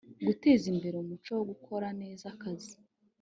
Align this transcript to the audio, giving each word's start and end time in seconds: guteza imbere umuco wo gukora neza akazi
guteza 0.27 0.65
imbere 0.73 0.95
umuco 0.97 1.29
wo 1.37 1.43
gukora 1.51 1.87
neza 2.01 2.23
akazi 2.33 2.73